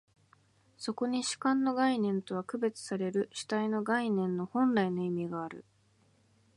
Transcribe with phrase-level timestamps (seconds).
[0.77, 5.63] そこに主観の概念とは区別される主体の概念の本来の意味がある。